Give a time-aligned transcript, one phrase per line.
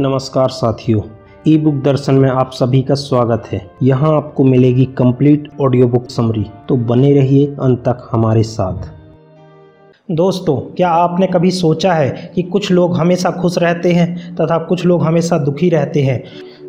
[0.00, 1.00] नमस्कार साथियों
[1.48, 6.08] ई बुक दर्शन में आप सभी का स्वागत है। यहाँ आपको मिलेगी कंप्लीट ऑडियो बुक
[6.10, 8.88] समरी तो बने रहिए अंत तक हमारे साथ।
[10.10, 14.84] दोस्तों, क्या आपने कभी सोचा है कि कुछ लोग हमेशा खुश रहते हैं तथा कुछ
[14.84, 16.22] लोग हमेशा दुखी रहते हैं?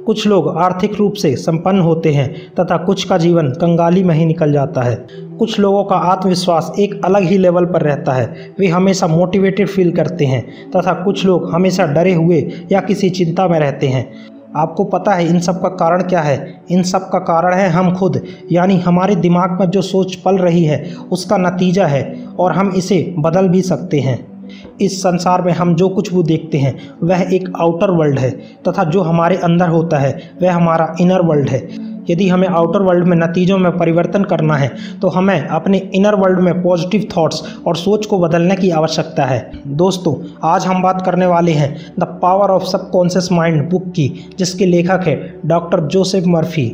[0.06, 4.26] कुछ लोग आर्थिक रूप से संपन्न होते हैं तथा कुछ का जीवन कंगाली में ही
[4.26, 4.96] निकल जाता है।
[5.40, 9.92] कुछ लोगों का आत्मविश्वास एक अलग ही लेवल पर रहता है। वे हमेशा मोटिवेटेड फील
[9.92, 14.14] करते हैं तथा कुछ लोग हमेशा डरे हुए या किसी चिंता में रहते हैं।
[14.56, 16.64] आपको पता है इन सब का कारण क्या है?
[16.72, 20.64] इन सब का कारण है हम खुद, यानी हमारे दिमाग में जो सोच पल रही
[20.64, 24.35] है, उसका नतीजा है और हम इसे बदल भी सकते हैं।
[24.82, 28.30] इस संसार में हम जो कुछ भी देखते हैं, वह एक आउटर वर्ल्ड है,
[28.68, 33.08] तथा जो हमारे अंदर होता है, वह हमारा इनर वर्ल्ड है। यदि हमें आउटर वर्ल्ड
[33.08, 34.70] में नतीजों में परिवर्तन करना है
[35.02, 39.52] तो हमें अपने इनर वर्ल्ड में पॉजिटिव थॉट्स और सोच को बदलने की आवश्यकता है।
[39.68, 40.14] दोस्तों,
[40.44, 44.08] आज हम बात करने वाले हैं the power of subconscious mind book की,
[44.40, 46.68] जिसके लेखक है डॉक्टर जोसेफ मर्फी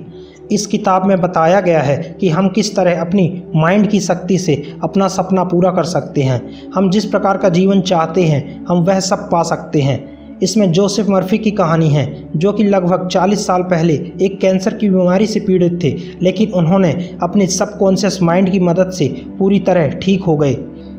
[0.51, 4.73] इस किताब में बताया गया है कि हम किस तरह अपनी माइंड की शक्ति से
[4.83, 8.99] अपना सपना पूरा कर सकते हैं। हम जिस प्रकार का जीवन चाहते हैं, हम वह
[8.99, 13.61] सब पा सकते हैं। इसमें जोसेफ मर्फी की कहानी है, जो कि लगभग 40 साल
[13.61, 18.91] पहले एक कैंसर की बीमारी से पीड़ित थे, लेकिन उन्होंने अपने सबकॉन्शियस माइंड की मदद
[18.91, 20.57] से पूरी तरह ठीक हो गए।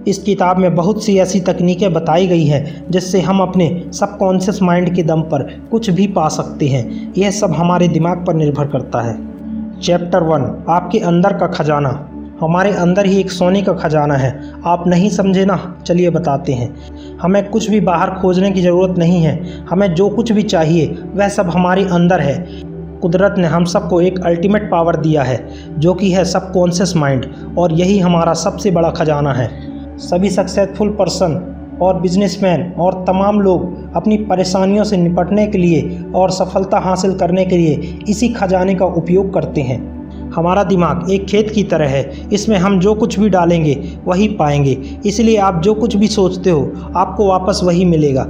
[0.09, 4.95] इस किताब में बहुत सी ऐसी तकनीकें बताई गई हैं, जिससे हम अपने सबकॉन्शियस माइंड
[4.95, 9.01] के दम पर कुछ भी पा सकते हैं। यह सब हमारे दिमाग पर निर्भर करता
[9.01, 9.32] है।
[9.83, 12.09] चैप्टर वन आपके अंदर का खजाना।
[12.41, 15.77] हमारे अंदर ही एक सोने का खजाना है। आप नहीं समझे ना?
[15.87, 16.77] चलिए बताते हैं।
[17.23, 21.29] हमें कुछ भी बाहर खोजने की ज़रूरत नहीं है। हमें जो कुछ भी चाहिए, वह
[21.29, 22.47] सब हमारे अंदर है।
[23.03, 27.27] कुदरत ने हम सबको एक अल्टीमेट पावर दिया है, जो कि है सब कॉन्शियस माइंड
[27.59, 29.51] और यही हमारा सबसे बड़ा खजाना है।
[29.99, 31.52] सभी सक्सेसफुल पर्सन
[31.83, 37.45] और बिजनेसमैन और तमाम लोग अपनी परेशानियों से निपटने के लिए और सफलता हासिल करने
[37.45, 39.81] के लिए इसी खजाने का उपयोग करते हैं।
[40.31, 44.77] हमारा दिमाग एक खेत की तरह है। इसमें हम जो कुछ भी डालेंगे, वही पाएँगे।
[45.07, 48.27] इसलिए आप जो कुछ भी सोचते हो, आपको वापस वही मिलेगा।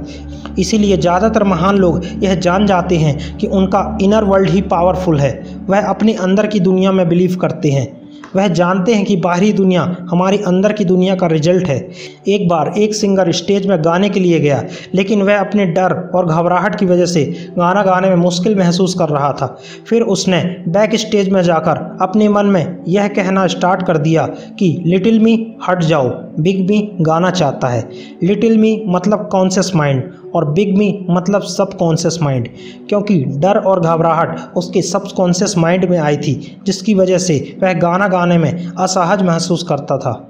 [0.59, 5.43] इसीलिए ज़्यादातर महान लोग यह जान जाते हैं कि उनका इनर वर्ल्ड ही पावरफुल है।
[5.69, 8.02] वह अपने अंदर की दुनिया में बिलीव करते हैं।
[8.35, 11.89] वह जानते हैं कि बाहरी दुनिया हमारी अंदर की दुनिया का रिज़ल्ट है।
[12.27, 14.63] एक बार एक सिंगर स्टेज में गाने के लिए गया,
[14.95, 17.25] लेकिन वह अपने डर और घबराहट की वजह से
[17.57, 22.29] गाना गाने में मुश्किल महसूस कर रहा था। फिर उसने बैक स्टेज में जाकर अपने
[22.29, 24.27] मन में यह कहना स्टार्ट कर दिया
[24.59, 27.89] कि, लिटिल मी, हट जाओ। बिग मी गाना चाहता है।
[28.23, 30.03] लिटिल मी मतलब कॉन्शियस माइंड
[30.35, 32.47] और बिग मी मतलब सब कॉन्शियस माइंड
[32.89, 37.73] क्योंकि डर और घबराहट उसके सब कॉन्शियस माइंड में आई थी, जिसकी वजह से वह
[37.73, 40.29] गाना गाने में असहज महसूस करता था।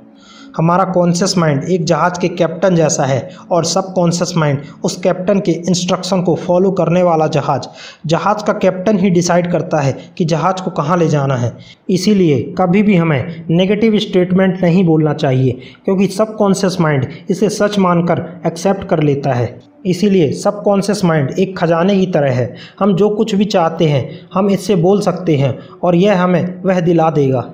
[0.58, 5.40] हमारा कॉन्शियस माइंड एक जहाज़ के कैप्टन जैसा है और सब कॉन्शियस माइंड उस कैप्टन
[5.40, 7.68] के इंस्ट्रक्शन को फॉलो करने वाला जहाज़।
[8.06, 11.52] जहाज़ का कैप्टन ही डिसाइड करता है कि जहाज़ को कहाँ ले जाना है।
[11.90, 17.80] इसीलिए कभी भी हमें नेगेटिव स्टेटमेंट नहीं बोलना चाहिए, क्योंकि सब कॉन्शियस माइंड इसे सच
[17.80, 22.96] मानकर एक्सेप्ट कर लेता है। इसीलिए सब कॉन्शियस माइंड एक खजाने की तरह है। हम
[22.96, 27.10] जो कुछ भी चाहते हैं, हम इससे बोल सकते हैं और यह हमें वह दिला
[27.10, 27.54] देगा।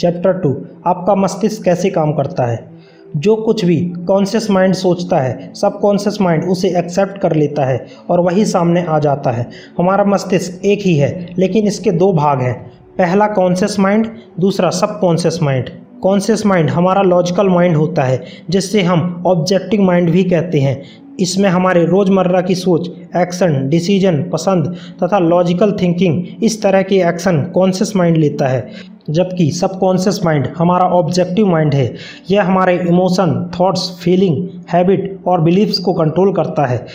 [0.00, 2.78] चैप्टर टू आपका मस्तिष्क कैसे काम करता है?
[3.16, 7.86] जो कुछ भी कॉन्शियस माइंड सोचता है सब कॉन्शियस माइंड उसे एक्सेप्ट कर लेता है
[8.10, 12.40] और वही सामने आ जाता है। हमारा मस्तिष्क एक ही है, लेकिन इसके दो भाग
[12.40, 14.06] हैं। पहला कॉन्शियस माइंड
[14.40, 15.70] दूसरा subconscious mind
[16.02, 20.82] conscious mind हमारा लॉजिकल माइंड होता है, जिससे हम ऑब्जेक्टिव माइंड भी कहते हैं।
[21.20, 27.42] इसमें हमारे रोज़मर्रा की सोच एक्शन डिसीज़न पसंद तथा लॉजिकल थिंकिंग इस तरह के एक्शन
[27.54, 28.70] कॉन्शियस माइंड लेता है।
[29.10, 31.94] जबकि सबकॉन्शियस माइंड हमारा ऑब्जेक्टिव माइंड है।
[32.30, 36.86] यह हमारे इमोशन थॉट्स फीलिंग हैबिट और बिलीव्स को कंट्रोल करता है।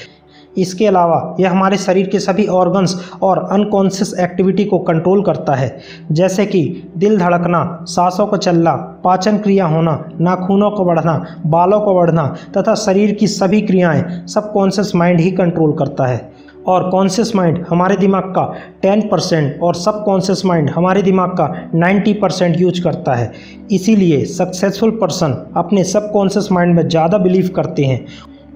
[0.57, 5.77] इसके अलावा यह हमारे शरीर के सभी ऑर्गन्स और अनकॉन्शियस एक्टिविटी को कंट्रोल करता है।
[6.11, 11.95] जैसे कि दिल धड़कना, सांसों को चलना, पाचन क्रिया होना, नाखूनों को बढ़ना, बालों को
[11.95, 12.27] बढ़ना
[12.57, 16.31] तथा शरीर की सभी क्रियाएँ सब कॉन्शियस माइंड ही कंट्रोल करता है।
[16.67, 18.43] और कॉन्शियस माइंड हमारे दिमाग का
[18.85, 23.31] 10 परसेंट और सब कॉन्शियस माइंड हमारे दिमाग का 90 परसेंट यूज़ करता है।
[23.71, 28.05] इसीलिए सक्सेसफुल पर्सन अपने सब कॉन्शियस माइंड में ज़्यादा बिलीव करते हैं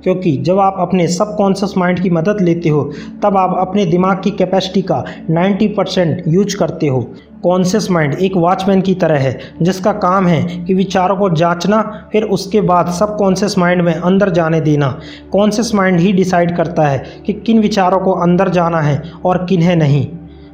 [0.03, 2.91] क्योंकि जब आप अपने सब कॉन्शियस माइंड की मदद लेते हो,
[3.23, 7.13] तब आप अपने दिमाग की कैपेसिटी का 90 परसेंट यूज़ करते हो।
[7.43, 12.23] कॉन्शियस माइंड एक वॉचमैन की तरह है, जिसका काम है कि विचारों को जांचना, फिर
[12.23, 14.99] उसके बाद सब कॉन्शियस माइंड में अंदर जाने देना।
[15.31, 19.75] कॉन्शियस माइंड ही डिसाइड करता है कि किन विचारों को अंदर जाना है और किन्हें
[19.75, 20.07] नहीं।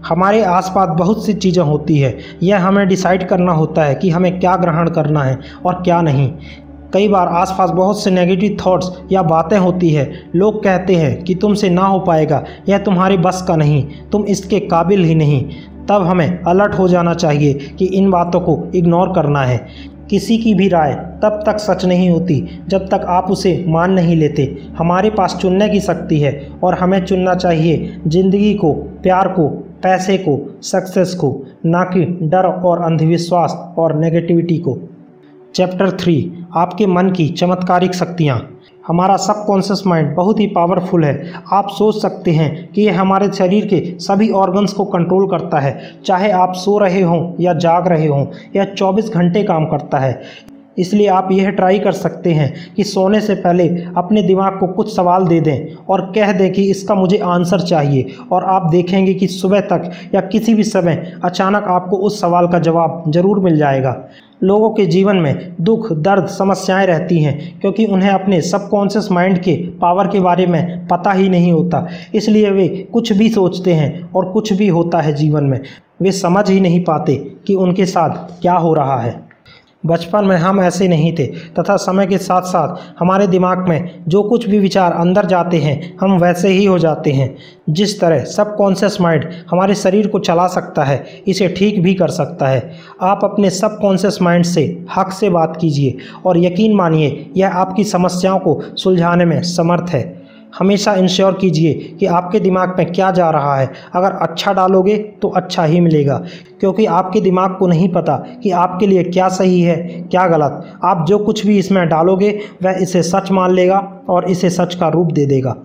[0.07, 4.39] हमारे आसपास बहुत सी चीज़ें होती है। यह हमें डिसाइड करना होता है कि हमें
[4.39, 6.33] क्या ग्रहण करना है और क्या नहीं।
[6.93, 11.35] कई बार आसपास बहुत से नेगेटिव थॉट्स या बातें होती है। लोग कहते हैं कि
[11.35, 15.43] तुमसे ना हो पाएगा, यह तुम्हारी बस का नहीं, तुम इसके काबिल ही नहीं।
[15.89, 19.57] तब हमें अलर्ट हो जाना चाहिए कि इन बातों को इग्नोर करना है।
[20.09, 20.93] किसी की भी राय
[21.23, 24.43] तब तक सच नहीं होती जब तक आप उसे मान नहीं लेते।
[24.77, 29.47] हमारे पास चुनने की शक्ति है और हमें चुनना चाहिए ज़िंदगी को, प्यार को,
[29.83, 34.77] पैसे को सक्सेस को, ना कि डर और अंधविश्वास और नेगेटिविटी को।
[35.55, 36.15] चैप्टर थ्री
[36.55, 38.37] आपके मन की चमत्कारिक शक्तियाँ।
[38.87, 43.65] हमारा सबकॉन्शियस माइंड बहुत ही पावरफुल है। आप सोच सकते हैं कि यह हमारे शरीर
[43.65, 48.07] के सभी ऑर्गन्स को कंट्रोल करता है। चाहे आप सो रहे हों या जाग रहे
[48.07, 50.21] हों या 24 घंटे काम करता है।
[50.77, 53.67] इसलिए आप यह ट्राई कर सकते हैं कि सोने से पहले
[53.97, 58.15] अपने दिमाग को कुछ सवाल दे दें और कह दें कि इसका मुझे आंसर चाहिए
[58.31, 62.59] और आप देखेंगे कि सुबह तक या किसी भी समय अचानक आपको उस सवाल का
[62.59, 63.95] जवाब ज़रूर मिल जाएगा।
[64.43, 69.53] लोगों के जीवन में दुख, दर्द, समस्याएँ रहती हैं, क्योंकि उन्हें अपने सबकॉन्शियस माइंड के
[69.53, 74.25] पावर के बारे में पता ही नहीं होता। इसलिए वे कुछ भी सोचते हैं और
[74.25, 75.59] कुछ भी होता है जीवन में।
[76.01, 77.15] वे समझ ही नहीं पाते
[77.47, 79.32] कि उनके साथ क्या हो रहा है।
[79.85, 84.23] बचपन में हम ऐसे नहीं थे, तथा समय के साथ साथ हमारे दिमाग में जो
[84.23, 87.35] कुछ भी विचार अंदर जाते हैं, हम वैसे ही हो जाते हैं।
[87.69, 92.07] जिस तरह सब कॉन्शियस माइंड हमारे शरीर को चला सकता है, इसे ठीक भी कर
[92.07, 92.71] सकता है।
[93.01, 97.83] आप अपने सब कॉन्शियस माइंड से हक से बात कीजिए और यकीन मानिए, यह आपकी
[97.83, 100.22] समस्याओं को सुलझाने में समर्थ है।
[100.53, 105.29] हमेशा इंश्योर कीजिए कि आपके दिमाग में क्या जा रहा है। अगर अच्छा डालोगे तो
[105.29, 106.17] अच्छा ही मिलेगा,
[106.59, 109.75] क्योंकि आपके दिमाग को नहीं पता कि आपके लिए क्या सही है,
[110.11, 112.29] क्या गलत। आप जो कुछ भी इसमें डालोगे,
[112.63, 113.79] वह इसे सच मान लेगा
[114.09, 115.55] और इसे सच का रूप दे देगा।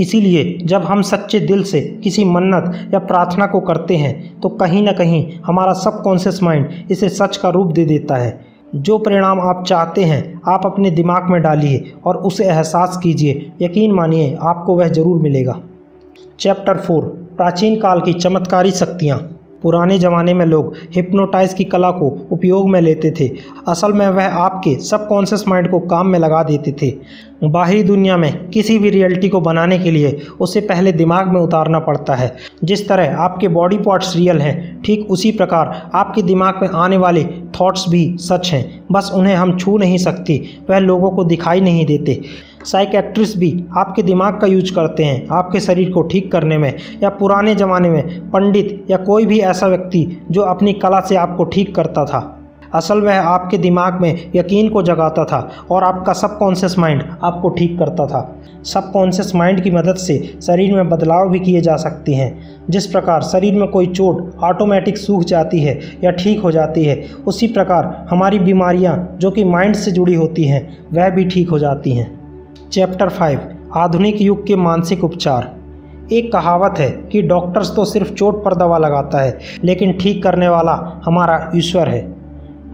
[0.00, 4.82] इसीलिए जब हम सच्चे दिल से किसी मन्नत या प्रार्थना को करते हैं तो कहीं
[4.82, 8.38] ना कहीं हमारा सबकॉन्शियस माइंड इसे सच का रूप दे देता है।
[8.74, 13.92] जो परिणाम आप चाहते हैं, आप अपने दिमाग में डालिए और उसे एहसास कीजिए। यकीन
[13.92, 15.60] मानिए, आपको वह ज़रूर मिलेगा।
[16.40, 17.04] चैप्टर फोर
[17.36, 19.18] प्राचीन काल की चमत्कारी शक्तियाँ।
[19.62, 23.30] पुराने ज़माने में लोग हिप्नोटाइज की कला को उपयोग में लेते थे।
[23.68, 26.92] असल में वह आपके सबकॉन्शियस माइंड को काम में लगा देते थे।
[27.44, 31.78] बाहरी दुनिया में किसी भी रियलिटी को बनाने के लिए उसे पहले दिमाग में उतारना
[31.78, 36.68] पड़ता है। जिस तरह आपके बॉडी पार्ट्स रियल हैं, ठीक उसी प्रकार आपके दिमाग में
[36.68, 37.24] आने वाले
[37.60, 41.86] थॉट्स भी सच हैं। बस उन्हें हम छू नहीं सकते, वह लोगों को दिखाई नहीं
[41.86, 42.20] देते।
[42.66, 47.08] साइकेट्रिस्ट भी आपके दिमाग का यूज़ करते हैं, आपके शरीर को ठीक करने में, या
[47.08, 51.74] पुराने ज़माने में पंडित या कोई भी ऐसा व्यक्ति जो अपनी कला से आपको ठीक
[51.74, 52.36] करता था।
[52.74, 57.78] असल वह आपके दिमाग में यकीन को जगाता था और आपका सबकॉन्शियस माइंड आपको ठीक
[57.78, 62.60] करता था। सबकॉन्शियस माइंड की मदद से शरीर में बदलाव भी किए जा सकते हैं।
[62.70, 67.04] जिस प्रकार शरीर में कोई चोट ऑटोमेटिक सूख जाती है या ठीक हो जाती है,
[67.26, 71.58] उसी प्रकार हमारी बीमारियाँ जो कि माइंड से जुड़ी होती हैं, वह भी ठीक हो
[71.58, 72.19] जाती हैं।
[72.72, 73.40] चैप्टर फाइव
[73.76, 75.50] आधुनिक युग के मानसिक उपचार।
[76.12, 80.48] एक कहावत है कि डॉक्टर्स तो सिर्फ़ चोट पर दवा लगाता है, लेकिन ठीक करने
[80.48, 82.14] वाला हमारा ईश्वर है।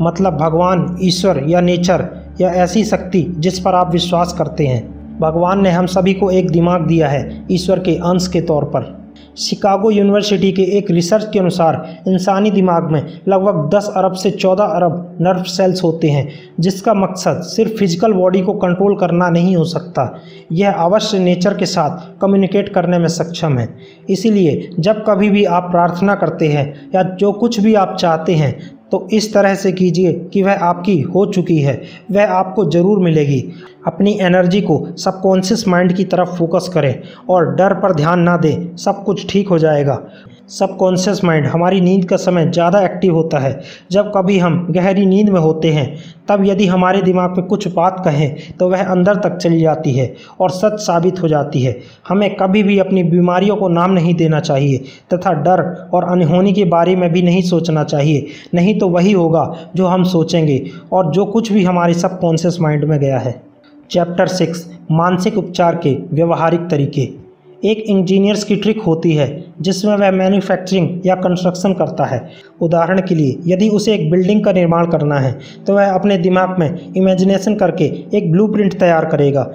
[0.00, 2.08] मतलब भगवान, ईश्वर या नेचर
[2.40, 6.50] या ऐसी शक्ति जिस पर आप विश्वास करते हैं। भगवान ने हम सभी को एक
[6.50, 9.05] दिमाग दिया है ईश्वर के अंश के तौर पर।
[9.38, 14.74] शिकागो यूनिवर्सिटी के एक रिसर्च के अनुसार इंसानी दिमाग में लगभग 10 अरब से 14
[14.76, 16.28] अरब नर्व सेल्स होते हैं,
[16.60, 20.22] जिसका मकसद सिर्फ़ फ़िज़िकल बॉडी को कंट्रोल करना नहीं हो सकता।
[20.52, 23.68] यह अवश्य नेचर के साथ कम्युनिकेट करने में सक्षम है।
[24.10, 28.75] इसीलिए जब कभी भी आप प्रार्थना करते हैं या जो कुछ भी आप चाहते हैं
[28.92, 33.40] तो इस तरह से कीजिए कि वह आपकी हो चुकी है, वह आपको ज़रूर मिलेगी।
[33.86, 38.76] अपनी एनर्जी को सबकॉन्शियस माइंड की तरफ़ फोकस करें और डर पर ध्यान ना दें,
[38.76, 40.02] सब कुछ ठीक हो जाएगा।
[40.48, 43.60] सबकॉन्शियस माइंड, हमारी नींद का समय ज़्यादा एक्टिव होता है।
[43.90, 45.86] जब कभी हम गहरी नींद में होते हैं,
[46.28, 50.14] तब यदि हमारे दिमाग में कुछ बात कहें तो वह अंदर तक चली जाती है
[50.40, 51.76] और सच साबित हो जाती है।
[52.08, 54.78] हमें कभी भी अपनी बीमारियों को नाम नहीं देना चाहिए,
[55.14, 59.52] तथा डर और अनहोनी के बारे में भी नहीं सोचना चाहिए। नहीं तो वही होगा
[59.76, 60.62] जो हम सोचेंगे
[60.92, 63.40] और जो कुछ भी हमारे सबकॉन्शियस माइंड में गया है।
[63.90, 67.25] चैप्टर सिक्स, मानसिक उपचार के व्यवहारिक तरीके।
[67.66, 72.22] एक इंजीनियर्स की ट्रिक होती है, जिसमें वह मैन्युफैक्चरिंग या कंस्ट्रक्शन करता है।
[72.60, 76.58] उदाहरण के लिए, यदि उसे एक बिल्डिंग का निर्माण करना है तो वह अपने दिमाग
[76.58, 79.50] में इमेजिनेशन करके एक ब्लूप्रिंट तैयार करेगा।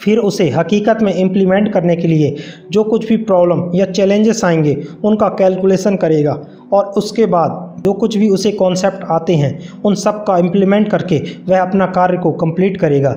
[0.00, 2.36] फिर उसे हकीकत में इम्प्लीमेंट करने के लिए
[2.70, 6.40] जो कुछ भी प्रॉब्लम या चैलेंजेस आएँगे, उनका कैलकुलेशन करेगा।
[6.72, 11.22] और उसके बाद, जो कुछ भी उसे कॉन्सेप्ट आते हैं, उन सब का इम्प्लीमेंट करके
[11.48, 13.16] वह अपना कार्य को कंप्लीट करेगा।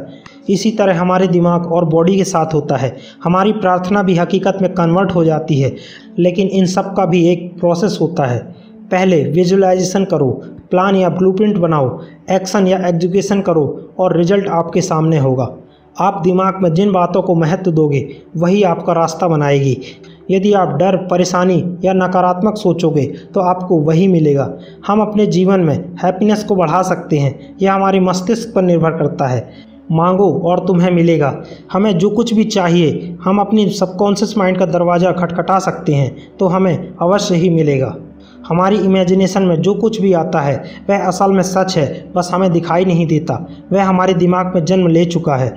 [0.49, 4.73] इसी तरह हमारे दिमाग और बॉडी के साथ होता है। हमारी प्रार्थना भी हकीकत में
[4.73, 5.75] कन्वर्ट हो जाती है,
[6.19, 8.39] लेकिन इन सब का भी एक प्रोसेस होता है।
[8.91, 10.29] पहले विजुअलाइजेशन करो
[10.71, 11.99] प्लान या ब्लूप्रिंट बनाओ
[12.31, 13.65] एक्शन या एग्जीक्यूशन करो
[13.99, 15.49] और रिज़ल्ट आपके सामने होगा।
[15.95, 19.77] आप दिमाग में जिन बातों को महत्व दोगे, वही आपका रास्ता बनाएगी।
[20.31, 24.53] यदि आप डर, परेशानी या नकारात्मक सोचोगे तो आपको वही मिलेगा।
[24.87, 29.27] हम अपने जीवन में हैप्पीनेस को बढ़ा सकते हैं, यह हमारे मस्तिष्क पर निर्भर करता
[29.27, 31.33] है। मांगो और तुम्हें मिलेगा।
[31.71, 36.47] हमें जो कुछ भी चाहिए, हम अपनी सबकॉन्शियस माइंड का दरवाज़ा खटखटा सकते हैं तो
[36.47, 37.95] हमें अवश्य ही मिलेगा।
[38.49, 40.55] हमारी इमेजिनेशन में जो कुछ भी आता है,
[40.89, 44.87] वह असल में सच है, बस हमें दिखाई नहीं देता। वह हमारे दिमाग में जन्म
[44.87, 45.55] ले चुका है।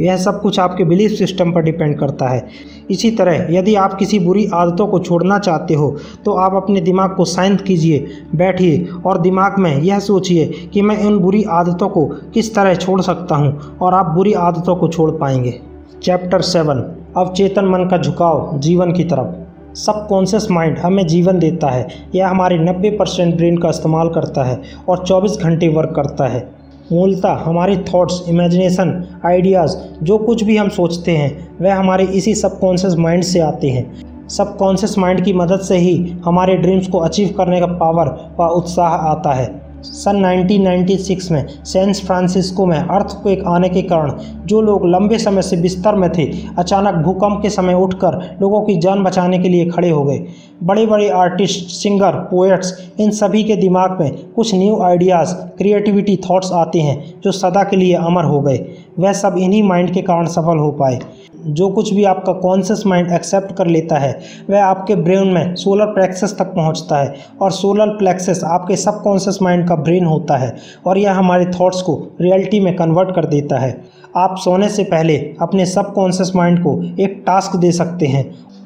[0.00, 2.46] यह सब कुछ आपके बिलीफ सिस्टम पर डिपेंड करता है।
[2.90, 5.90] इसी तरह, यदि आप किसी बुरी आदतों को छोड़ना चाहते हो
[6.24, 10.98] तो आप अपने दिमाग को शांत कीजिए, बैठिए और दिमाग में यह सोचिए कि मैं
[10.98, 15.10] इन बुरी आदतों को किस तरह छोड़ सकता हूँ और आप बुरी आदतों को छोड़
[15.10, 15.58] पाएँगे।
[16.02, 16.84] चैप्टर सेवन
[17.16, 22.58] अवचेतन मन का झुकाव, जीवन की तरफ़। सबकॉन्शियस माइंड हमें जीवन देता है। यह हमारे
[22.58, 26.48] 90 परसेंट ब्रेन का इस्तेमाल करता है और 24 घंटे वर्क करता है।
[26.92, 32.94] मूलतः हमारे थॉट्स इमेजिनेशन आइडियाज़ जो कुछ भी हम सोचते हैं, वह हमारे इसी सबकॉन्शियस
[32.96, 37.60] माइंड से आते हैं। सबकॉन्शियस माइंड की मदद से ही हमारे ड्रीम्स को अचीव करने
[37.60, 43.82] का पावर व उत्साह आता है। सन 1996 में सैन फ्रांसिस्को में अर्थक्वेक आने के
[43.82, 44.12] कारण
[44.46, 48.76] जो लोग लंबे समय से बिस्तर में थे, अचानक भूकंप के समय उठकर लोगों की
[48.76, 50.24] जान बचाने के लिए खड़े हो गए।
[50.62, 56.52] बड़े बड़े आर्टिस्ट, सिंगर, पोएट्स, इन सभी के दिमाग में कुछ न्यू आइडियाज़, क्रिएटिविटी थॉट्स
[56.52, 58.64] आते हैं जो सदा के लिए अमर हो गए।
[58.98, 60.98] वह सब इन्हीं माइंड के कारण सफल हो पाए।
[61.46, 64.18] जो कुछ भी आपका कॉन्शियस माइंड एक्सेप्ट कर लेता है,
[64.50, 69.68] वह आपके ब्रेन में सोलर प्लेक्सस तक पहुँचता है और सोलर प्लेक्सस आपके सबकॉन्शियस माइंड
[69.68, 70.56] का ब्रेन होता है
[70.86, 73.70] और यह हमारे थॉट्स को रियलिटी में कन्वर्ट कर देता है।
[74.16, 78.24] आप सोने से पहले अपने सब सबकॉन्शियस माइंड को एक टास्क दे सकते हैं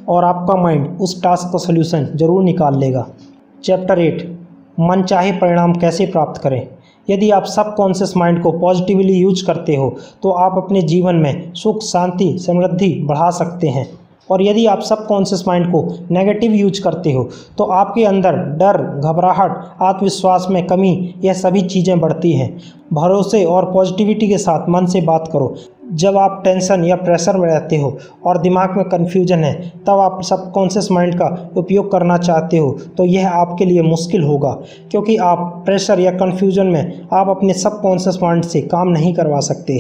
[0.09, 3.07] और आपका माइंड उस टास्क का सोल्यूशन ज़रूर निकाल लेगा।
[3.65, 4.23] चैप्टर एट
[4.81, 6.67] मन चाहे परिणाम कैसे प्राप्त करें?
[7.09, 11.53] यदि आप सब कॉन्शियस माइंड को पॉजिटिवली यूज़ करते हो तो आप अपने जीवन में
[11.55, 13.87] सुख, शांति, समृद्धि बढ़ा सकते हैं।
[14.31, 18.77] और यदि आप सब कॉन्शियस माइंड को नेगेटिव यूज़ करते हो तो आपके अंदर डर,
[19.01, 22.57] घबराहट, आत्मविश्वास में कमी, यह सभी चीज़ें बढ़ती हैं।
[22.93, 25.55] भरोसे और पॉजिटिविटी के साथ मन से बात करो।
[25.93, 29.53] जब आप टेंशन या प्रेशर में रहते हो और दिमाग में कन्फ्यूज़न है,
[29.87, 34.53] तब आप सबकॉन्शियस माइंड का उपयोग करना चाहते हो तो यह आपके लिए मुश्किल होगा।
[34.91, 39.79] क्योंकि आप प्रेशर या कन्फ्यूज़न में आप अपने सबकॉन्शियस माइंड से काम नहीं करवा सकते।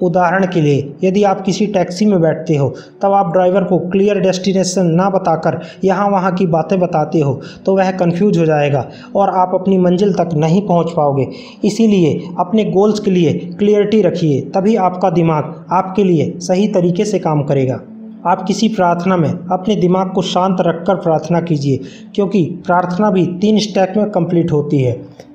[0.00, 2.68] उदाहरण के लिए, यदि आप किसी टैक्सी में बैठते हो,
[3.02, 7.76] तब आप ड्राइवर को क्लियर डेस्टिनेशन ना बताकर यहाँ वहाँ की बातें बताते हो तो
[7.76, 8.86] वह कंफ्यूज हो जाएगा
[9.16, 11.26] और आप अपनी मंजिल तक नहीं पहुँच पाओगे।
[11.64, 17.18] इसीलिए अपने गोल्स के लिए क्लियरिटी रखिए, तभी आपका दिमाग आपके लिए सही तरीके से
[17.18, 17.80] काम करेगा।
[18.26, 21.80] आप किसी प्रार्थना में अपने दिमाग को शांत रखकर प्रार्थना कीजिए,
[22.14, 24.92] क्योंकि प्रार्थना भी तीन स्टेप में कंप्लीट होती है।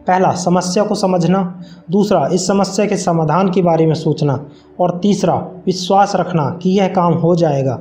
[0.07, 4.45] पहला, समस्या को समझना। दूसरा, इस समस्या के समाधान के बारे में सोचना।
[4.79, 7.73] और तीसरा, विश्वास रखना कि यह काम हो जाएगा।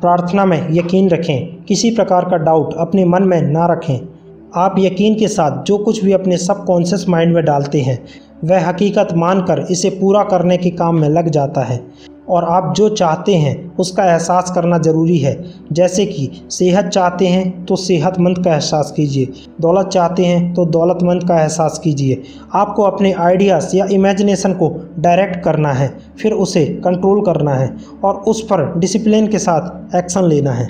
[0.00, 4.08] प्रार्थना में यकीन रखें, किसी प्रकार का डाउट अपने मन में ना रखें।
[4.56, 8.04] आप यकीन के साथ जो कुछ भी अपने सबकॉन्शियस माइंड में डालते हैं,
[8.44, 11.86] वह हकीकत मानकर इसे पूरा करने के काम में लग जाता है।
[12.30, 17.64] और आप जो चाहते हैं, उसका एहसास करना ज़रूरी है। जैसे कि, सेहत चाहते हैं
[17.64, 19.28] तो सेहतमंद का एहसास कीजिए।
[19.60, 22.22] दौलत चाहते हैं तो दौलतमंद का एहसास कीजिए।
[22.54, 28.14] आपको अपने आइडियाज़ या इमेजिनेशन को डायरेक्ट करना है, फिर उसे कंट्रोल करना है और
[28.14, 30.68] उस पर डिसिप्लिन के साथ एक्शन लेना है।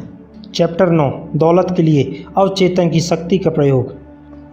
[0.55, 4.00] चैप्टर नौ, दौलत के लिए अवचेतन की शक्ति का प्रयोग।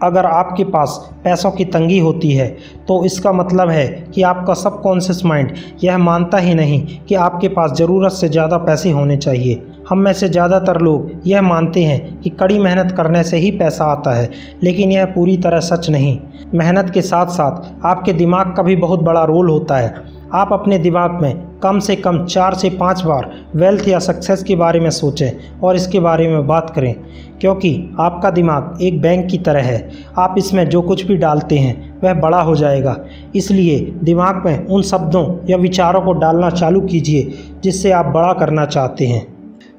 [0.03, 2.47] अगर आपके पास पैसों की तंगी होती है
[2.87, 7.71] तो इसका मतलब है कि आपका सबकॉन्शियस माइंड यह मानता ही नहीं कि आपके पास
[7.77, 12.29] ज़रूरत से ज़्यादा पैसे होने चाहिए। हम में से ज़्यादातर लोग यह मानते हैं कि
[12.31, 14.29] कड़ी मेहनत करने से ही पैसा आता है,
[14.63, 16.17] लेकिन यह पूरी तरह सच नहीं।
[16.53, 19.93] मेहनत के साथ साथ आपके दिमाग का भी बहुत बड़ा रोल होता है।
[20.33, 24.55] आप अपने दिमाग में कम से कम चार से पाँच बार वेल्थ या सक्सेस के
[24.55, 26.93] बारे में सोचें और इसके बारे में बात करें,
[27.41, 31.99] क्योंकि आपका दिमाग एक बैंक की तरह है। आप इसमें जो कुछ भी डालते हैं,
[32.03, 32.97] वह बड़ा हो जाएगा।
[33.35, 38.65] इसलिए दिमाग में उन शब्दों या विचारों को डालना चालू कीजिए, जिससे आप बड़ा करना
[38.65, 39.25] चाहते हैं।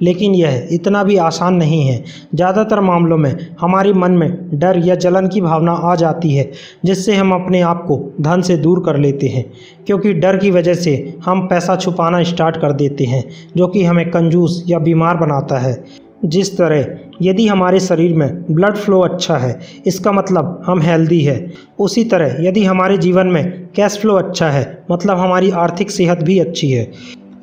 [0.03, 2.03] लेकिन यह इतना भी आसान नहीं है।
[2.35, 6.51] ज़्यादातर मामलों में हमारे मन में डर या जलन की भावना आ जाती है,
[6.85, 9.45] जिससे हम अपने आप को धन से दूर कर लेते हैं,
[9.87, 13.25] क्योंकि डर की वजह से हम पैसा छुपाना स्टार्ट कर देते हैं,
[13.57, 15.77] जो कि हमें कंजूस या बीमार बनाता है।
[16.25, 16.87] जिस तरह
[17.23, 22.37] यदि हमारे शरीर में ब्लड फ्लो अच्छा है, इसका मतलब हम हेल्दी है। उसी तरह
[22.41, 23.45] यदि हमारे जीवन में
[23.77, 26.91] कैश फ्लो अच्छा है मतलब हमारी आर्थिक सेहत भी अच्छी है।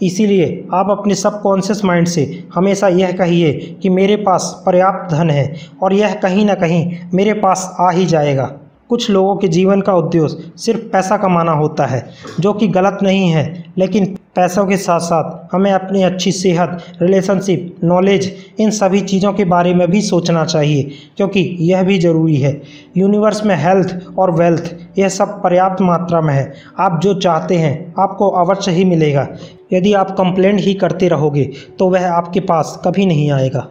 [0.03, 5.53] इसीलिए आप अपने सबकॉन्शियस माइंड से हमेशा यह कहिए कि मेरे पास पर्याप्त धन है
[5.83, 8.51] और यह कहीं ना कहीं मेरे पास आ ही जाएगा।
[8.89, 12.03] कुछ लोगों के जीवन का उद्देश्य सिर्फ़ पैसा कमाना होता है,
[12.39, 17.75] जो कि गलत नहीं है, लेकिन पैसों के साथ साथ हमें अपनी अच्छी सेहत रिलेशनशिप
[17.83, 22.61] नॉलेज इन सभी चीज़ों के बारे में भी सोचना चाहिए, क्योंकि यह भी ज़रूरी है।
[22.97, 27.93] यूनिवर्स में हेल्थ और वेल्थ यह सब पर्याप्त मात्रा में है। आप जो चाहते हैं,
[27.99, 29.27] आपको अवश्य ही मिलेगा।
[29.73, 33.67] यदि आप कंप्लेंट ही करते रहोगे तो वह आपके पास कभी नहीं आएगा।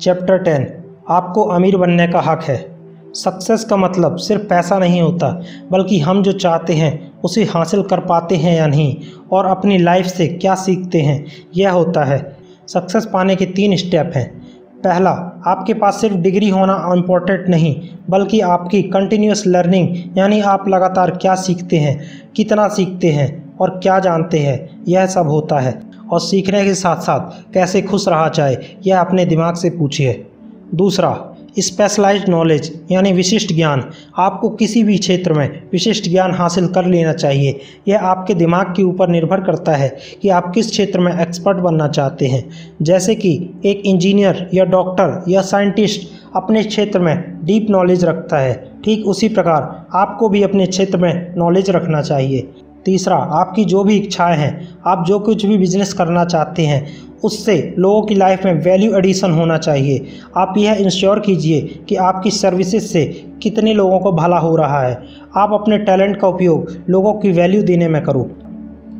[0.00, 0.72] चैप्टर टेन
[1.08, 2.76] आपको अमीर बनने का हक है।
[3.14, 8.00] सक्सेस का मतलब सिर्फ़ पैसा नहीं होता, बल्कि हम जो चाहते हैं, उसे हासिल कर
[8.00, 8.96] पाते हैं या नहीं,
[9.32, 11.24] और अपनी लाइफ से क्या सीखते हैं,
[11.56, 12.36] यह होता है।
[12.68, 14.45] सक्सेस पाने के तीन स्टेप हैं।
[14.84, 15.10] पहला,
[15.46, 17.76] आपके पास सिर्फ़ डिग्री होना इम्पोर्टेंट नहीं,
[18.10, 22.00] बल्कि आपकी कंटिन्यूस लर्निंग यानी आप लगातार क्या सीखते हैं,
[22.36, 25.80] कितना सीखते हैं और क्या जानते हैं, यह सब होता है।
[26.10, 28.56] और सीखने के साथ साथ कैसे खुश रहा जाए,
[28.86, 30.26] यह अपने दिमाग से पूछिए।
[30.74, 31.10] दूसरा
[31.58, 33.84] स्पेशलाइज्ड नॉलेज यानी विशिष्ट ज्ञान।
[34.18, 38.82] आपको किसी भी क्षेत्र में विशिष्ट ज्ञान हासिल कर लेना चाहिए। यह आपके दिमाग के
[38.82, 42.50] ऊपर निर्भर करता है कि आप किस क्षेत्र में एक्सपर्ट बनना चाहते हैं।
[42.82, 48.70] जैसे कि एक इंजीनियर या डॉक्टर या साइंटिस्ट अपने क्षेत्र में डीप नॉलेज रखता है।
[48.84, 52.48] ठीक उसी प्रकार आपको भी अपने क्षेत्र में नॉलेज रखना चाहिए।
[52.84, 56.86] तीसरा, आपकी जो भी इच्छाएँ हैं, आप जो कुछ भी बिज़नेस करना चाहते हैं
[57.24, 60.06] उससे लोगों की लाइफ में वैल्यू एडिशन होना चाहिए।
[60.36, 65.02] आप यह इंश्योर कीजिए कि आपकी सर्विसेज़ से कितने लोगों को भला हो रहा है।
[65.36, 68.30] आप अपने टैलेंट का उपयोग लोगों की वैल्यू देने में करो।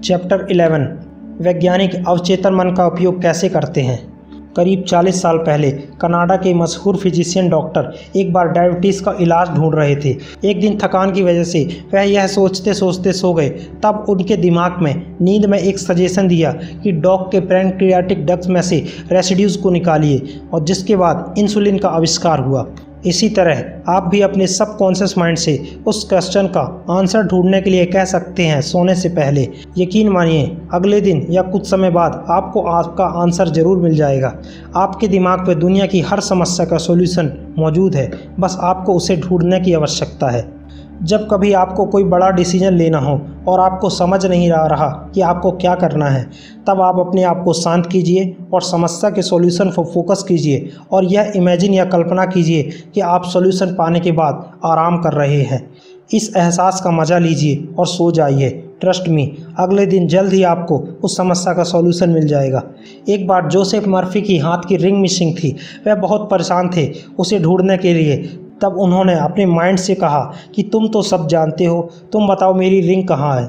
[0.05, 0.99] चैप्टर 11
[1.41, 4.16] वैज्ञानिक अवचेतन मन का उपयोग कैसे करते हैं?
[4.57, 5.71] करीब 40 साल पहले
[6.01, 10.79] कनाडा के मशहूर फिजिशियन डॉक्टर एक बार डायबिटीज़ का इलाज ढूंढ रहे थे। एक दिन
[10.83, 13.49] थकान की वजह से वह यह सोचते सोचते सो गए।
[13.83, 18.61] तब उनके दिमाग में, नींद में एक सजेशन दिया कि डॉग के पैनक्रियाटिक डग्स में
[18.63, 20.23] से रेसिड्यूज़ को निकालिए
[20.53, 22.67] और जिसके बाद इंसुलिन का आविष्कार हुआ।
[23.07, 26.61] इसी तरह आप भी अपने सब कॉन्शियस माइंड से उस क्वेश्चन का
[26.91, 29.49] आंसर ढूँढने के लिए कह सकते हैं सोने से पहले।
[29.79, 34.35] यकीन मानिए, अगले दिन या कुछ समय बाद आपको आपका आंसर ज़रूर मिल जाएगा।
[34.77, 38.11] आपके दिमाग पर दुनिया की हर समस्या का सोल्यूशन मौजूद है।
[38.41, 40.56] बस आपको उसे ढूँढने की आवश्यकता है।
[41.03, 45.21] जब कभी आपको कोई बड़ा डिसीज़न लेना हो और आपको समझ नहीं आ रहा कि
[45.21, 46.23] आपको क्या करना है,
[46.69, 51.05] तब आप अपने आप को शांत कीजिए और समस्या के सॉल्यूशन पर फोकस कीजिए और
[51.05, 52.63] यह इमेजिन या कल्पना कीजिए
[52.95, 55.69] कि आप सॉल्यूशन पाने के बाद आराम कर रहे हैं।
[56.15, 59.25] इस एहसास का मज़ा लीजिए और सो जाइए। ट्रस्ट मी,
[59.59, 62.63] अगले दिन जल्द ही आपको उस समस्या का सॉल्यूशन मिल जाएगा।
[63.09, 65.55] एक बार जोसेफ मर्फी की हाथ की रिंग मिसिंग थी।
[65.87, 68.17] वह बहुत परेशान थे उसे ढूँढने के लिए।
[68.63, 70.21] तब उन्होंने अपने माइंड से कहा
[70.55, 73.47] कि तुम तो सब जानते हो, तुम बताओ मेरी रिंग कहाँ है।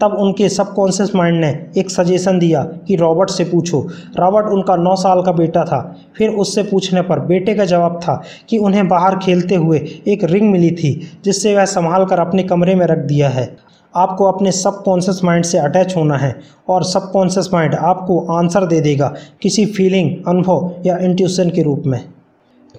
[0.00, 3.80] तब उनके सबकॉन्शियस माइंड ने एक सजेशन दिया कि रॉबर्ट से पूछो।
[4.18, 5.80] रॉबर्ट उनका नौ साल का बेटा था।
[6.16, 10.50] फिर उससे पूछने पर बेटे का जवाब था कि उन्हें बाहर खेलते हुए एक रिंग
[10.52, 13.56] मिली थी, जिससे वह संभाल कर अपने कमरे में रख दिया है।
[13.94, 16.34] आपको अपने सबकॉन्शियस माइंड से अटैच होना है
[16.68, 22.00] और सबकॉन्शियस माइंड आपको आंसर दे देगा किसी फीलिंग, अनुभव या इंट्यूशन के रूप में।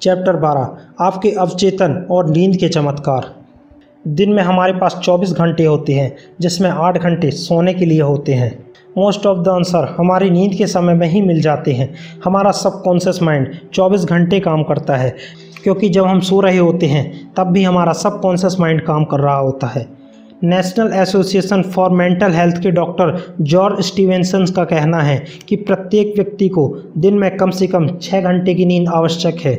[0.01, 3.35] चैप्टर बारह, आपके अवचेतन और नींद के चमत्कार।
[4.07, 8.33] दिन में हमारे पास 24 घंटे होते हैं, जिसमें 8 घंटे सोने के लिए होते
[8.33, 8.65] हैं।
[8.97, 11.93] मोस्ट ऑफ़ द आंसर हमारी नींद के समय में ही मिल जाते हैं।
[12.25, 15.15] हमारा सबकॉन्शियस माइंड 24 घंटे काम करता है,
[15.63, 19.37] क्योंकि जब हम सो रहे होते हैं, तब भी हमारा सबकॉन्शियस माइंड काम कर रहा
[19.37, 19.96] होता है।
[20.43, 25.17] National Association for Mental Health के डॉक्टर जॉर्ज स्टीवेंसन का कहना है
[25.49, 29.55] कि प्रत्येक व्यक्ति को दिन में कम से कम छः घंटे की नींद आवश्यक है।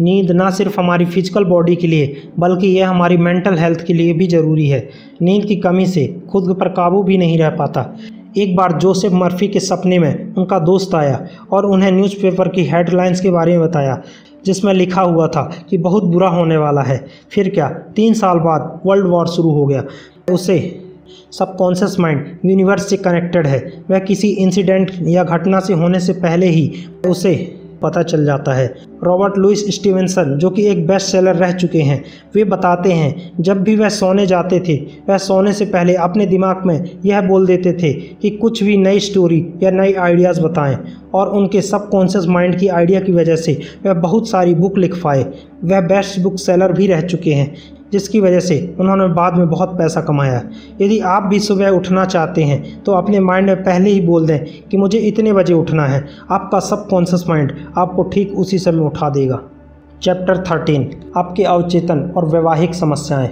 [0.00, 4.12] नींद ना सिर्फ़ हमारी फ़िज़िकल बॉडी के लिए, बल्कि यह हमारी मेंटल हेल्थ के लिए
[4.12, 4.88] भी ज़रूरी है।
[5.22, 7.94] नींद की कमी से खुद पर काबू भी नहीं रह पाता।
[8.38, 13.20] एक बार जोसेफ मर्फी के सपने में उनका दोस्त आया और उन्हें न्यूज़पेपर की हेडलाइंस
[13.20, 14.00] के बारे में बताया।
[14.44, 17.68] जिसमें लिखा हुआ था कि बहुत बुरा होने वाला है। फिर क्या?
[17.68, 19.84] तीन साल बाद वर्ल्ड वॉर शुरू हो गया।
[20.32, 20.84] उसे
[21.32, 26.46] सबकॉन्शियस माइंड, यूनिवर्स से कनेक्टेड है। वह किसी इंसिडेंट या घटना से होने से पहले
[26.46, 26.72] ही
[27.06, 28.66] उसे पता चल जाता है।
[29.04, 32.02] रॉबर्ट लुइस स्टीवेंसन, जो कि एक बेस्ट सेलर रह चुके हैं,
[32.34, 34.76] वे बताते हैं, जब भी वह सोने जाते थे,
[35.08, 39.00] वह सोने से पहले अपने दिमाग में यह बोल देते थे कि कुछ भी नई
[39.00, 40.78] स्टोरी या नई आइडियाज़ बताएँ,
[41.14, 45.26] और उनके सबकॉन्शियस माइंड की आइडिया की वजह से वह बहुत सारी बुक लिख पाए।
[45.64, 47.54] वह बेस्ट बुक सेलर भी रह चुके हैं।
[47.92, 50.42] जिसकी वजह से उन्होंने बाद में बहुत पैसा कमाया।
[50.80, 54.68] यदि आप भी सुबह उठना चाहते हैं तो अपने माइंड में पहले ही बोल दें
[54.68, 59.08] कि मुझे इतने बजे उठना है। आपका सब कॉन्शियस माइंड आपको ठीक उसी समय उठा
[59.10, 59.40] देगा।
[60.02, 63.28] चैप्टर थर्टीन, आपके अवचेतन और वैवाहिक समस्याएँ।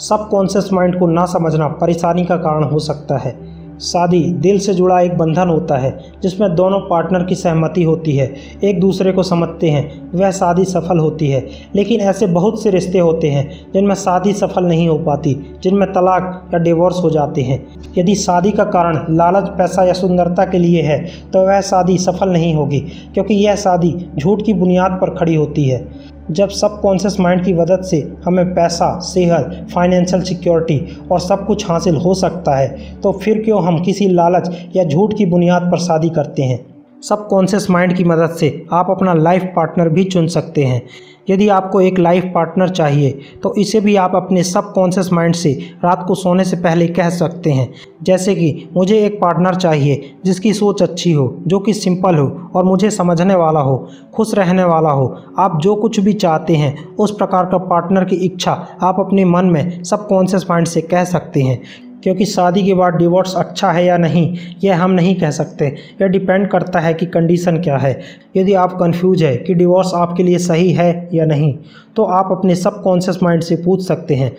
[0.00, 3.34] सब कॉन्शियस माइंड को ना समझना परेशानी का कारण हो सकता है।
[3.80, 8.32] शादी दिल से जुड़ा एक बंधन होता है, जिसमें दोनों पार्टनर की सहमति होती है।
[8.64, 12.98] एक दूसरे को समझते हैं, वह शादी सफल होती है। लेकिन ऐसे बहुत से रिश्ते
[12.98, 17.64] होते हैं, जिनमें शादी सफल नहीं हो पाती, जिनमें तलाक या डिवोर्स हो जाते हैं।
[17.98, 22.28] यदि शादी का कारण लालच, पैसा या सुंदरता के लिए है तो वह शादी सफल
[22.28, 22.80] नहीं होगी,
[23.14, 25.86] क्योंकि यह शादी झूठ की बुनियाद पर खड़ी होती है।
[26.30, 31.68] जब सब कॉन्शियस माइंड की मदद से हमें पैसा, सेहत, फाइनेंशियल सिक्योरिटी और सब कुछ
[31.70, 35.78] हासिल हो सकता है तो फिर क्यों हम किसी लालच या झूठ की बुनियाद पर
[35.78, 36.75] शादी करते हैं?
[37.08, 40.82] सब कॉन्शियस माइंड की मदद से आप अपना लाइफ पार्टनर भी चुन सकते हैं।
[41.30, 45.58] यदि आपको एक लाइफ पार्टनर चाहिए तो इसे भी आप अपने सब कॉन्शियस माइंड से
[45.84, 50.52] रात को सोने से पहले कह सकते हैं। जैसे कि, मुझे एक पार्टनर चाहिए, जिसकी
[50.52, 54.90] सोच अच्छी हो, जो कि सिंपल हो, और मुझे समझने वाला हो, खुश रहने वाला
[54.90, 59.24] हो। आप जो कुछ भी चाहते हैं, उस प्रकार का पार्टनर की इच्छा आप अपने
[59.24, 61.62] मन में सब कॉन्शियस माइंड से कह सकते हैं।
[62.02, 65.66] क्योंकि शादी के बाद डिवोर्स अच्छा है या नहीं, यह हम नहीं कह सकते।
[66.02, 68.00] यह डिपेंड करता है कि कंडीशन क्या है।
[68.36, 71.56] यदि आप कंफ्यूज है कि डिवोर्स आपके लिए सही है या नहीं
[71.96, 74.30] तो आप अपने सब कॉन्शियस माइंड से पूछ सकते हैं।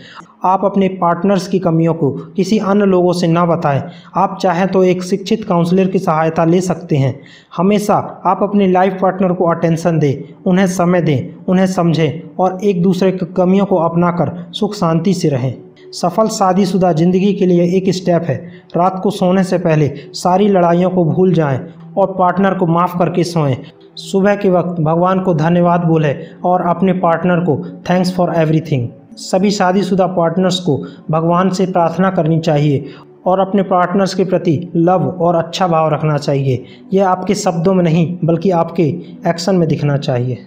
[0.46, 3.82] आप अपने पार्टनर्स की कमियों को किसी अन्य लोगों से ना बताएँ।
[4.16, 7.14] आप चाहें तो एक शिक्षित काउंसलर की सहायता ले सकते हैं।
[7.58, 12.82] हमेशा आप अपने लाइफ पार्टनर को अटेंशन दें, उन्हें समय दें, उन्हें समझें और एक
[12.84, 15.54] दूसरे की कमियों को अपनाकर सुख शांति से रहें।
[15.94, 18.36] सफल शादीशुदा ज़िंदगी के लिए एक स्टेप है।
[18.78, 21.60] रात को सोने से पहले सारी लड़ाइयों को भूल जाएँ
[21.98, 23.56] और पार्टनर को माफ़ करके सोएँ।
[23.96, 27.58] सुबह के वक्त भगवान को धन्यवाद बोलें और अपने पार्टनर को
[27.90, 30.78] थैंक्स फॉर एवरीथिंग सभी शादीशुदा पार्टनर्स को
[31.12, 32.86] भगवान से प्रार्थना करनी चाहिए
[33.26, 37.84] और अपने पार्टनर्स के प्रति लव और अच्छा भाव रखना चाहिए। यह आपके शब्दों में
[37.84, 38.84] नहीं, बल्कि आपके
[39.28, 40.38] एक्शन में दिखना चाहिए।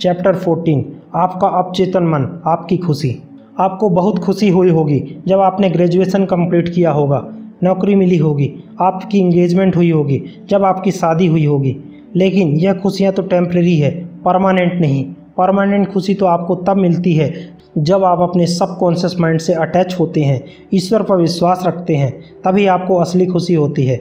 [0.00, 3.22] चैप्टर 14 आपका अपचेतन मन, आपकी खुशी।
[3.60, 7.28] आपको बहुत खुशी हुई होगी जब आपने ग्रेजुएशन कंप्लीट किया होगा,
[7.62, 11.76] नौकरी मिली होगी, आपकी इंगेजमेंट हुई होगी, जब आपकी शादी हुई होगी।
[12.16, 15.04] लेकिन यह खुशियाँ तो टेम्प्रेरी है परमानेंट नहीं।
[15.36, 17.34] परमानेंट खुशी तो आपको तब मिलती है
[17.78, 22.20] जब आप अपने सब कॉन्शियस माइंड से अटैच होते हैं, ईश्वर पर विश्वास रखते हैं,
[22.44, 24.00] तभी आपको असली खुशी होती है।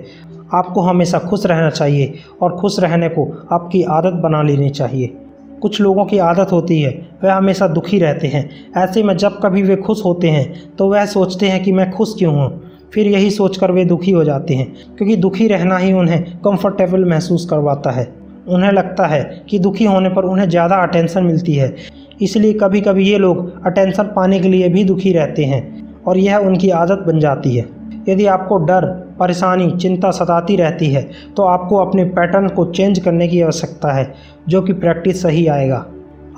[0.54, 5.14] आपको हमेशा खुश रहना चाहिए और खुश रहने को आपकी आदत बना लेनी चाहिए।
[5.62, 6.91] कुछ लोगों की आदत होती है
[7.24, 11.06] वह हमेशा दुखी रहते हैं। ऐसे में जब कभी वे खुश होते हैं तो वह
[11.08, 12.50] सोचते हैं कि मैं खुश क्यों हूँ?
[12.93, 14.65] फिर यही सोचकर वे दुखी हो जाते हैं,
[14.97, 18.08] क्योंकि दुखी रहना ही उन्हें कंफर्टेबल महसूस करवाता है।
[18.47, 21.76] उन्हें लगता है कि दुखी होने पर उन्हें ज़्यादा अटेंशन मिलती है।
[22.21, 25.62] इसलिए कभी कभी ये लोग अटेंशन पाने के लिए भी दुखी रहते हैं,
[26.04, 27.65] और यह उनकी आदत बन जाती है।
[28.10, 28.88] यदि आपको डर
[29.21, 34.13] परेशानी, चिंता सताती रहती है तो आपको अपने पैटर्न को चेंज करने की आवश्यकता है,
[34.49, 35.86] जो कि प्रैक्टिस सही आएगा।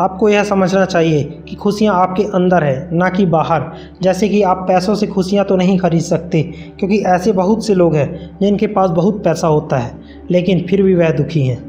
[0.01, 3.63] आपको यह समझना चाहिए कि खुशियाँ आपके अंदर है, ना कि बाहर।
[4.01, 6.41] जैसे कि आप पैसों से खुशियाँ तो नहीं खरीद सकते,
[6.79, 9.91] क्योंकि ऐसे बहुत से लोग हैं, जिनके पास बहुत पैसा होता है,
[10.31, 11.63] लेकिन फिर भी वह दुखी हैं।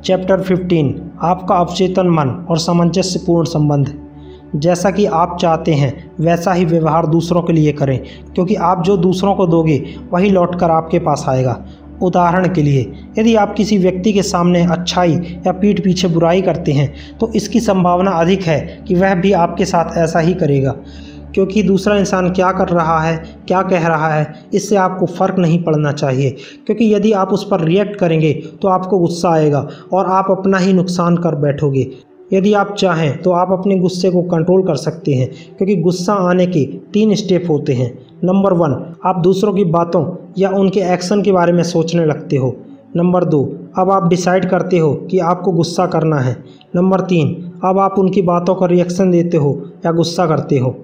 [0.00, 3.99] चैप्टर 15 आपका अवचेतन मन और सामंजस्यपूर्ण संबंध।
[4.56, 7.98] जैसा कि आप चाहते हैं, वैसा ही व्यवहार दूसरों के लिए करें,
[8.34, 9.82] क्योंकि आप जो दूसरों को दोगे,
[10.12, 11.56] वही लौट कर आपके पास आएगा।
[12.02, 15.14] उदाहरण के लिए, यदि आप किसी व्यक्ति के सामने अच्छाई
[15.46, 19.64] या पीठ पीछे बुराई करते हैं तो इसकी संभावना अधिक है कि वह भी आपके
[19.64, 20.74] साथ ऐसा ही करेगा।
[21.34, 23.16] क्योंकि दूसरा इंसान क्या कर रहा है,
[23.48, 26.30] क्या कह रहा है, इससे आपको फ़र्क नहीं पड़ना चाहिए।
[26.66, 28.32] क्योंकि यदि आप उस पर रिएक्ट करेंगे
[28.62, 31.90] तो आपको गुस्सा आएगा और आप अपना ही नुकसान कर बैठोगे।
[32.32, 36.46] यदि आप चाहें तो आप अपने गुस्से को कंट्रोल कर सकते हैं, क्योंकि गुस्सा आने
[36.46, 37.92] के तीन स्टेप होते हैं।
[38.24, 40.04] नंबर वन आप दूसरों की बातों
[40.38, 42.54] या उनके एक्शन के बारे में सोचने लगते हो।
[42.96, 43.42] नंबर दो
[43.78, 46.36] अब आप डिसाइड करते हो कि आपको गुस्सा करना है।
[46.76, 50.74] नंबर तीन, अब आप उनकी बातों का रिएक्शन देते हो या गुस्सा करते हो।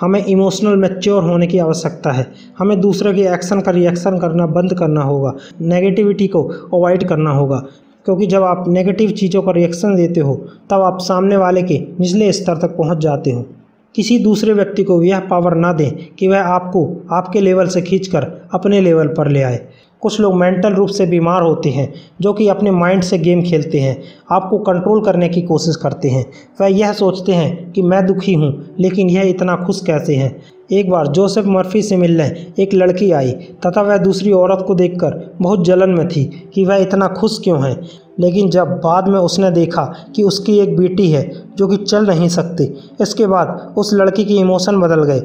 [0.00, 2.26] हमें इमोशनल मैच्योर होने की आवश्यकता है।
[2.58, 6.42] हमें दूसरे के एक्शन का रिएक्शन करना बंद करना होगा। नेगेटिविटी को
[6.74, 7.62] अवॉइड करना होगा।
[8.04, 10.34] क्योंकि जब आप नेगेटिव चीज़ों का रिएक्शन देते हो,
[10.70, 13.46] तब आप सामने वाले के निचले स्तर तक पहुँच जाते हो।
[13.94, 18.48] किसी दूसरे व्यक्ति को यह पावर ना दें कि वह आपको आपके लेवल से खींचकर
[18.54, 19.66] अपने लेवल पर ले आए।
[20.00, 23.78] कुछ लोग मेंटल रूप से बीमार होते हैं, जो कि अपने माइंड से गेम खेलते
[23.80, 26.26] हैं, आपको कंट्रोल करने की कोशिश करते हैं।
[26.60, 30.42] वह यह सोचते हैं कि मैं दुखी हूँ, लेकिन यह इतना खुश कैसे हैं?
[30.70, 32.24] एक बार जोसेफ मर्फी से मिलने
[32.58, 33.30] एक लड़की आई,
[33.66, 36.24] तथा वह दूसरी औरत को देखकर बहुत जलन में थी
[36.54, 37.74] कि वह इतना खुश क्यों है।
[38.20, 39.84] लेकिन जब बाद में उसने देखा
[40.16, 42.64] कि उसकी एक बेटी है, जो कि चल नहीं सकती,
[43.00, 45.22] इसके बाद उस लड़की की इमोशन बदल गए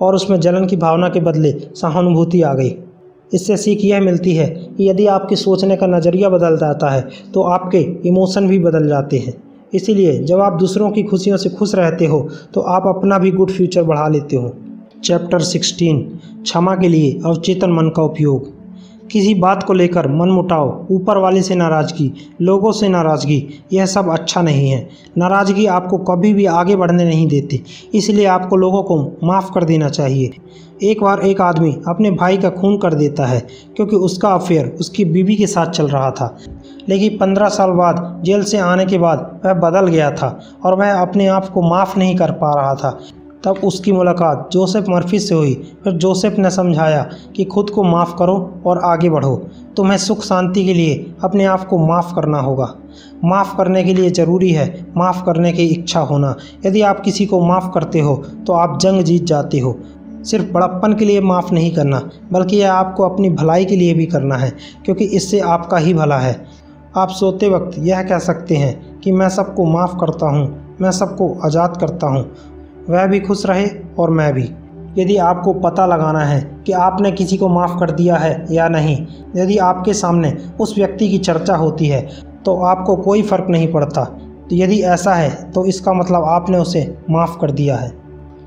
[0.00, 2.74] और उसमें जलन की भावना के बदले सहानुभूति आ गई।
[3.32, 7.42] इससे सीख यह मिलती है कि यदि आपके सोचने का नज़रिया बदल जाता है तो
[7.42, 9.34] आपके इमोशन भी बदल जाते हैं।
[9.72, 12.20] इसीलिए जब आप दूसरों की खुशियों से खुश रहते हो
[12.54, 14.52] तो आप अपना भी गुड फ्यूचर बढ़ा लेते हो।
[15.04, 16.02] चैप्टर 16
[16.42, 18.58] क्षमा के लिए अवचेतन मन का उपयोग।
[19.08, 24.42] किसी बात को लेकर मनमुटाव ऊपर वाले से नाराज़गी, लोगों से नाराज़गी, यह सब अच्छा
[24.42, 27.62] नहीं है। नाराज़गी आपको कभी भी आगे बढ़ने नहीं देती,
[27.94, 30.30] इसलिए आपको लोगों को माफ़ कर देना चाहिए।
[30.82, 35.04] एक बार एक आदमी अपने भाई का खून कर देता है, क्योंकि उसका अफेयर उसकी
[35.04, 36.36] बीवी के साथ चल रहा था।
[36.88, 40.92] लेकिन पंद्रह साल बाद जेल से आने के बाद वह बदल गया था और वह
[40.92, 42.98] अपने आप को माफ़ नहीं कर पा रहा था।
[43.44, 47.02] तब उसकी मुलाकात जोसेफ मर्फी से हुई। फिर जोसेफ ने समझाया
[47.36, 49.36] कि खुद को माफ़ करो और आगे बढ़ो।
[49.76, 52.74] तुम्हें सुख शांति के लिए अपने आप को माफ़ करना होगा।
[53.24, 56.34] माफ़ करने के लिए ज़रूरी है माफ़ करने की इच्छा होना।
[56.66, 59.76] यदि आप किसी को माफ़ करते हो तो आप जंग जीत जाते हो।
[60.24, 64.06] सिर्फ़ बड़प्पन के लिए माफ़ नहीं करना, बल्कि यह आपको अपनी भलाई के लिए भी
[64.06, 64.52] करना है,
[64.84, 66.34] क्योंकि इससे आपका ही भला है।
[66.96, 71.32] आप सोते वक्त यह कह सकते हैं कि मैं सबको माफ़ करता हूँ, मैं सबको
[71.44, 72.24] आज़ाद करता हूँ।
[72.88, 74.48] वह भी खुश रहे और मैं भी।
[74.98, 78.96] यदि आपको पता लगाना है कि आपने किसी को माफ़ कर दिया है या नहीं,
[79.36, 82.00] यदि आपके सामने उस व्यक्ति की चर्चा होती है
[82.44, 86.82] तो आपको कोई फ़र्क नहीं पड़ता। तो यदि ऐसा है तो इसका मतलब आपने उसे
[87.10, 87.92] माफ़ कर दिया है।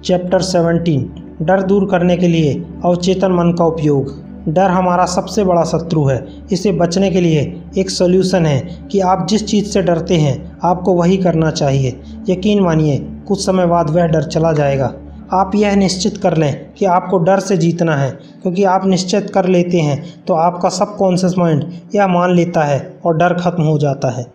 [0.03, 1.09] चैप्टर सेवनटीन
[1.41, 2.53] डर दूर करने के लिए
[2.85, 4.11] अवचेतन मन का उपयोग।
[4.49, 8.59] डर हमारा सबसे बड़ा शत्रु है। इसे बचने के लिए एक सोल्यूशन है
[8.91, 13.65] कि आप जिस चीज़ से डरते हैं, आपको वही करना चाहिए। यकीन मानिए कुछ समय
[13.67, 14.93] बाद वह डर चला जाएगा।
[15.33, 18.09] आप यह निश्चित कर लें कि आपको डर से जीतना है,
[18.41, 21.63] क्योंकि आप निश्चित कर लेते हैं तो आपका सब कॉन्शियस माइंड
[21.95, 24.25] यह मान लेता है और डर खत्म हो जाता है।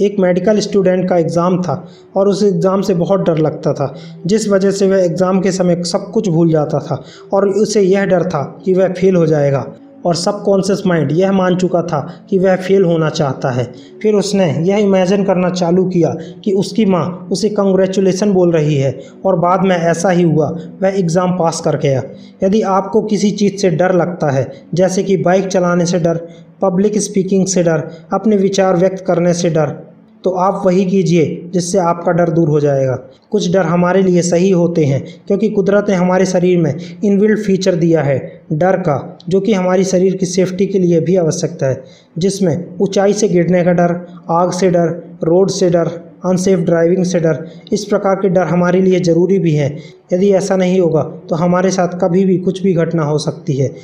[0.00, 1.84] एक मेडिकल स्टूडेंट का एग्ज़ाम था
[2.16, 3.94] और उस एग्ज़ाम से बहुत डर लगता था,
[4.26, 7.02] जिस वजह से वह एग्ज़ाम के समय सब कुछ भूल जाता था
[7.32, 9.64] और उसे यह डर था कि वह फेल हो जाएगा।
[10.06, 13.64] और सब कॉन्शियस माइंड यह मान चुका था कि वह फेल होना चाहता है।
[14.02, 18.98] फिर उसने यह इमेजिन करना चालू किया कि उसकी माँ उसे कंग्रेचुलेसन बोल रही है
[19.26, 20.48] और बाद में ऐसा ही हुआ,
[20.82, 22.02] वह एग्ज़ाम पास कर गया।
[22.44, 26.26] यदि आपको किसी चीज़ से डर लगता है, जैसे कि बाइक चलाने से डर
[26.62, 29.74] पब्लिक स्पीकिंग से डर, अपने विचार व्यक्त करने से डर
[30.24, 32.94] तो आप वही कीजिए जिससे आपका डर दूर हो जाएगा।
[33.30, 37.74] कुछ डर हमारे लिए सही होते हैं, क्योंकि कुदरत ने हमारे शरीर में इनबिल्ट फीचर
[37.74, 38.18] दिया है,
[38.52, 41.82] डर का, जो कि हमारी शरीर की सेफ्टी के लिए भी आवश्यकता है,
[42.18, 45.90] जिसमें ऊंचाई से गिरने का डर, आग से डर रोड से डर
[46.24, 49.68] अनसेफ ड्राइविंग से डर, इस प्रकार के डर हमारे लिए ज़रूरी भी है।
[50.12, 53.74] यदि ऐसा नहीं होगा तो हमारे साथ कभी भी कुछ भी घटना हो सकती है।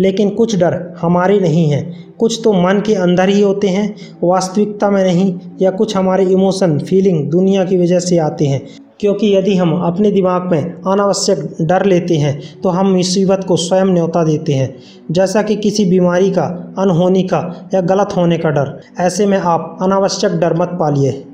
[0.00, 4.90] लेकिन कुछ डर हमारे नहीं हैं। कुछ तो मन के अंदर ही होते हैं, वास्तविकता
[4.90, 8.66] में नहीं, या कुछ हमारे इमोशन, फीलिंग दुनिया की वजह से आते हैं।
[9.00, 13.84] क्योंकि यदि हम अपने दिमाग में अनावश्यक डर लेते हैं तो हम मुसीबत को स्वयं
[13.84, 14.76] न्योता देते हैं।
[15.10, 19.78] जैसा कि किसी बीमारी का, अनहोनी का, या गलत होने का डर। ऐसे में आप
[19.82, 21.24] अनावश्यक डर मत पालिए।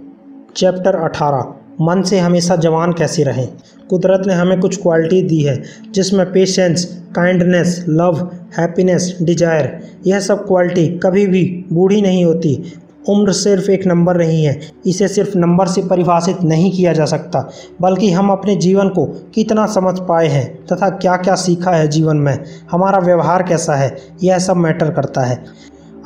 [0.57, 3.49] चैप्टर 18 मन से हमेशा जवान कैसे रहें?
[3.91, 6.85] कुदरत ने हमें कुछ क्वालिटी दी है, जिसमें patience
[7.17, 12.73] kindness love happiness desire यह सब क्वालिटी कभी भी बूढ़ी नहीं होती।
[13.09, 17.41] उम्र सिर्फ़ एक नंबर नहीं है, इसे सिर्फ़ नंबर से परिभाषित नहीं किया जा सकता,
[17.81, 22.17] बल्कि हम अपने जीवन को कितना समझ पाए हैं तथा क्या क्या सीखा है जीवन
[22.17, 22.39] में,
[22.71, 25.43] हमारा व्यवहार कैसा है, यह सब मैटर करता है।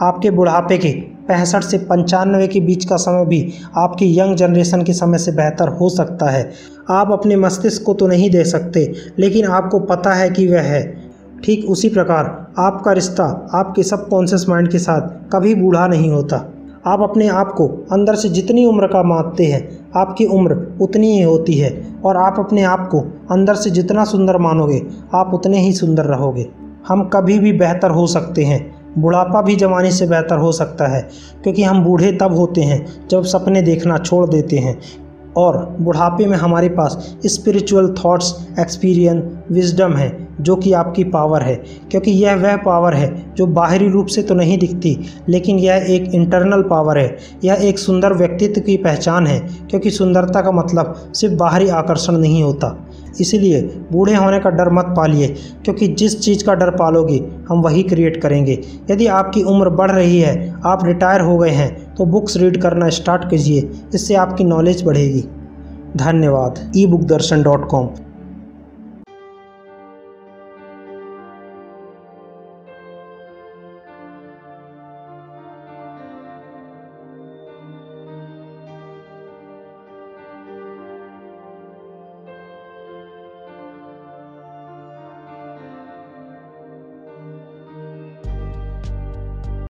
[0.02, 0.90] आपके बुढ़ापे के
[1.28, 5.68] पैंसठ से पंचानवे के बीच का समय भी आपकी यंग जनरेशन के समय से बेहतर
[5.68, 6.50] हो सकता है।
[6.90, 10.82] आप अपने मस्तिष्क को तो नहीं दे सकते, लेकिन आपको पता है कि वह है।
[11.44, 12.24] ठीक उसी प्रकार,
[12.58, 16.37] आपका रिश्ता आपके सब कॉन्शियस माइंड के साथ कभी बूढ़ा नहीं होता।
[16.87, 21.22] आप अपने आप को अंदर से जितनी उम्र का मानते हैं, आपकी उम्र उतनी ही
[21.22, 24.82] होती है, और आप अपने आप को अंदर से जितना सुंदर मानोगे,
[25.14, 26.48] आप उतने ही सुंदर रहोगे।
[26.88, 31.08] हम कभी भी बेहतर हो सकते हैं। बुढ़ापा भी जवानी से बेहतर हो सकता है,
[31.42, 34.78] क्योंकि हम बूढ़े तब होते हैं जब सपने देखना छोड़ देते हैं।
[35.37, 41.54] और बुढ़ापे में हमारे पास स्पिरिचुअल थॉट्स एक्सपीरियंस विजडम है, जो कि आपकी पावर है।
[41.90, 46.14] क्योंकि यह वह पावर है जो बाहरी रूप से तो नहीं दिखती, लेकिन यह एक
[46.14, 49.38] इंटरनल पावर है। यह एक सुंदर व्यक्तित्व की पहचान है,
[49.70, 52.88] क्योंकि सुंदरता का मतलब सिर्फ़ बाहरी आकर्षण नहीं होता।
[53.20, 53.60] इसीलिए
[53.92, 55.26] बूढ़े होने का डर मत पालिए,
[55.64, 58.58] क्योंकि जिस चीज़ का डर पालोगे, हम वही क्रिएट करेंगे।
[58.90, 62.88] यदि आपकी उम्र बढ़ रही है, आप रिटायर हो गए हैं तो बुक्स रीड करना
[62.90, 65.24] स्टार्ट कीजिए, इससे आपकी नॉलेज बढ़ेगी।
[65.96, 67.88] धन्यवाद। E book Darshan dot com